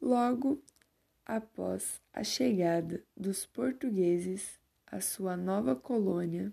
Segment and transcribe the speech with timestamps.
[0.00, 0.62] Logo
[1.26, 6.52] após a chegada dos portugueses à sua nova colônia,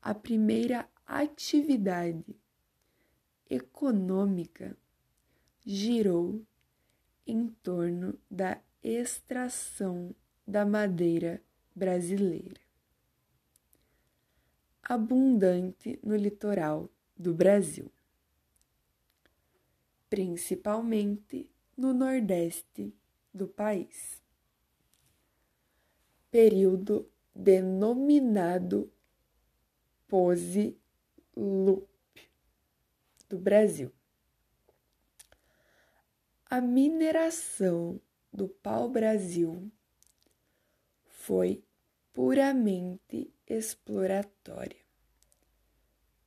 [0.00, 2.36] a primeira atividade
[3.48, 4.76] econômica
[5.64, 6.44] girou
[7.26, 10.14] em torno da extração
[10.46, 11.42] da madeira
[11.74, 12.60] brasileira,
[14.82, 17.90] abundante no litoral do Brasil,
[20.10, 22.94] principalmente no Nordeste
[23.32, 24.22] do país.
[26.30, 28.92] Período denominado
[30.06, 30.76] Pose
[31.36, 31.88] Loop
[33.28, 33.90] do Brasil.
[36.48, 37.98] A mineração
[38.30, 39.70] do pau-brasil
[41.06, 41.64] foi
[42.12, 44.82] puramente exploratória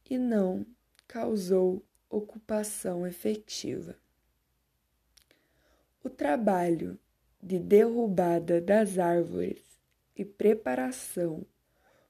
[0.10, 0.66] e não
[1.08, 3.96] causou ocupação efetiva.
[6.06, 7.00] O trabalho
[7.42, 9.64] de derrubada das árvores
[10.16, 11.44] e preparação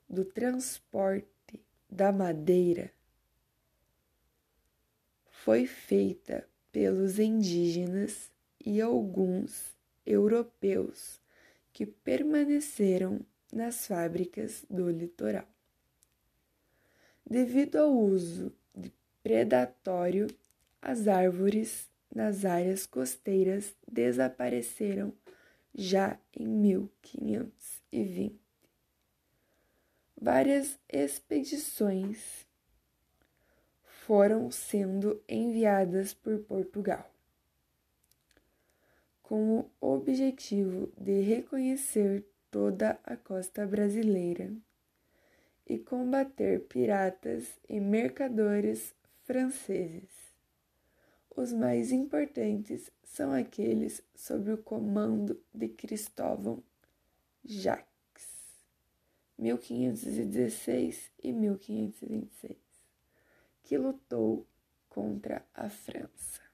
[0.09, 2.91] do transporte da madeira
[5.29, 8.29] foi feita pelos indígenas
[8.59, 9.73] e alguns
[10.05, 11.21] europeus
[11.71, 15.47] que permaneceram nas fábricas do litoral.
[17.25, 18.51] Devido ao uso
[19.23, 20.27] predatório,
[20.81, 25.13] as árvores nas áreas costeiras desapareceram
[25.73, 28.39] já em 1520.
[30.19, 32.47] Várias expedições
[33.83, 37.11] foram sendo enviadas por Portugal,
[39.21, 44.53] com o objetivo de reconhecer toda a costa brasileira
[45.67, 48.95] e combater piratas e mercadores
[49.25, 50.24] franceses.
[51.37, 56.63] Os mais importantes são aqueles sob o comando de Cristóvão
[57.43, 58.63] Jacques,
[59.37, 62.57] 1516 e 1526,
[63.63, 64.47] que lutou
[64.87, 66.44] contra a França.